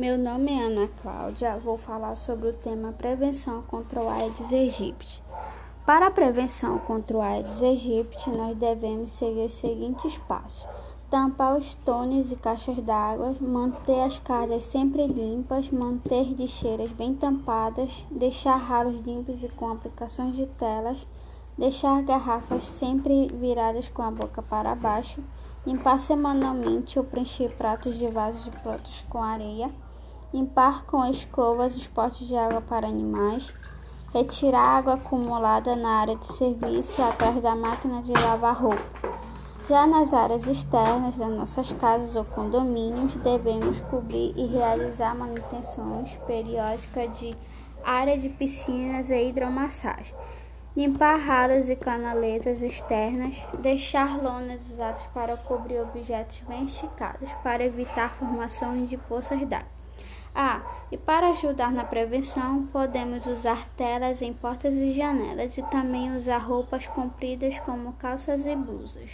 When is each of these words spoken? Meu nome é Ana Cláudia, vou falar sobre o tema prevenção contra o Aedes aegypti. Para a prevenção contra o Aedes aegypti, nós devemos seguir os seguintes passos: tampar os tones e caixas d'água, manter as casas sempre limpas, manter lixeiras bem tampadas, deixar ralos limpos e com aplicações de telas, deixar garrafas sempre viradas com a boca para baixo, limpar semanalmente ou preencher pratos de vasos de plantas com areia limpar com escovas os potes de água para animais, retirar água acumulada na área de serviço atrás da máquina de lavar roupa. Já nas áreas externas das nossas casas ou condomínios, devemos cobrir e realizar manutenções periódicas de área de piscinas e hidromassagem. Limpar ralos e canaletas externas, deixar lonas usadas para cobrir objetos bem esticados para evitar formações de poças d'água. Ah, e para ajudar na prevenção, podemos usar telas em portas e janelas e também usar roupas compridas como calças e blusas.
Meu 0.00 0.16
nome 0.16 0.50
é 0.50 0.64
Ana 0.64 0.88
Cláudia, 1.02 1.58
vou 1.58 1.76
falar 1.76 2.14
sobre 2.14 2.48
o 2.48 2.52
tema 2.54 2.90
prevenção 2.90 3.60
contra 3.60 4.02
o 4.02 4.08
Aedes 4.08 4.50
aegypti. 4.50 5.22
Para 5.84 6.06
a 6.06 6.10
prevenção 6.10 6.78
contra 6.78 7.18
o 7.18 7.20
Aedes 7.20 7.62
aegypti, 7.62 8.30
nós 8.30 8.56
devemos 8.56 9.10
seguir 9.10 9.44
os 9.44 9.52
seguintes 9.52 10.16
passos: 10.16 10.66
tampar 11.10 11.54
os 11.54 11.74
tones 11.74 12.32
e 12.32 12.36
caixas 12.36 12.78
d'água, 12.78 13.36
manter 13.42 14.00
as 14.00 14.18
casas 14.18 14.64
sempre 14.64 15.06
limpas, 15.06 15.70
manter 15.70 16.32
lixeiras 16.32 16.90
bem 16.92 17.14
tampadas, 17.14 18.06
deixar 18.10 18.56
ralos 18.56 19.04
limpos 19.04 19.44
e 19.44 19.50
com 19.50 19.70
aplicações 19.70 20.34
de 20.34 20.46
telas, 20.46 21.06
deixar 21.58 22.02
garrafas 22.04 22.62
sempre 22.62 23.28
viradas 23.34 23.90
com 23.90 24.00
a 24.00 24.10
boca 24.10 24.40
para 24.40 24.74
baixo, 24.74 25.22
limpar 25.66 25.98
semanalmente 25.98 26.98
ou 26.98 27.04
preencher 27.04 27.54
pratos 27.54 27.98
de 27.98 28.06
vasos 28.06 28.44
de 28.44 28.50
plantas 28.62 29.04
com 29.10 29.22
areia 29.22 29.70
limpar 30.32 30.84
com 30.84 31.04
escovas 31.06 31.76
os 31.76 31.88
potes 31.88 32.28
de 32.28 32.36
água 32.36 32.60
para 32.60 32.86
animais, 32.86 33.52
retirar 34.14 34.78
água 34.78 34.94
acumulada 34.94 35.74
na 35.74 36.00
área 36.00 36.16
de 36.16 36.26
serviço 36.26 37.02
atrás 37.02 37.42
da 37.42 37.56
máquina 37.56 38.02
de 38.02 38.12
lavar 38.12 38.56
roupa. 38.56 39.00
Já 39.68 39.86
nas 39.86 40.12
áreas 40.12 40.46
externas 40.46 41.16
das 41.16 41.30
nossas 41.30 41.72
casas 41.72 42.16
ou 42.16 42.24
condomínios, 42.24 43.14
devemos 43.16 43.80
cobrir 43.82 44.32
e 44.36 44.46
realizar 44.46 45.14
manutenções 45.14 46.16
periódicas 46.26 47.18
de 47.18 47.32
área 47.84 48.18
de 48.18 48.28
piscinas 48.28 49.10
e 49.10 49.28
hidromassagem. 49.28 50.14
Limpar 50.76 51.18
ralos 51.18 51.68
e 51.68 51.74
canaletas 51.74 52.62
externas, 52.62 53.36
deixar 53.58 54.22
lonas 54.22 54.60
usadas 54.70 55.02
para 55.12 55.36
cobrir 55.36 55.80
objetos 55.80 56.42
bem 56.48 56.64
esticados 56.64 57.28
para 57.42 57.64
evitar 57.64 58.14
formações 58.14 58.88
de 58.88 58.96
poças 58.96 59.40
d'água. 59.46 59.79
Ah, 60.34 60.62
e 60.92 60.96
para 60.96 61.30
ajudar 61.30 61.72
na 61.72 61.84
prevenção, 61.84 62.66
podemos 62.72 63.26
usar 63.26 63.68
telas 63.76 64.22
em 64.22 64.32
portas 64.32 64.74
e 64.74 64.92
janelas 64.92 65.58
e 65.58 65.62
também 65.62 66.14
usar 66.16 66.38
roupas 66.38 66.86
compridas 66.86 67.58
como 67.60 67.92
calças 67.94 68.46
e 68.46 68.54
blusas. 68.54 69.10